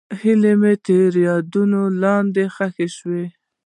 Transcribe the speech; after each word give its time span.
هیلې 0.21 0.53
مې 0.61 0.73
د 0.77 0.81
تېر 0.87 1.11
یادونو 1.27 1.79
لاندې 2.03 2.43
ښخې 2.55 2.87
شوې. 2.97 3.23